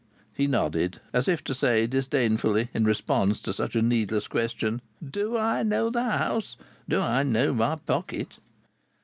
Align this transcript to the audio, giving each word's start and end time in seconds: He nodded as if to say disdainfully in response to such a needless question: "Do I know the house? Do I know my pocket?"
He 0.33 0.47
nodded 0.47 0.99
as 1.13 1.27
if 1.27 1.43
to 1.43 1.53
say 1.53 1.85
disdainfully 1.85 2.69
in 2.73 2.85
response 2.85 3.39
to 3.41 3.53
such 3.53 3.75
a 3.75 3.83
needless 3.83 4.27
question: 4.27 4.81
"Do 5.07 5.37
I 5.37 5.61
know 5.61 5.91
the 5.91 6.01
house? 6.01 6.57
Do 6.89 6.99
I 7.01 7.21
know 7.21 7.53
my 7.53 7.75
pocket?" 7.75 8.37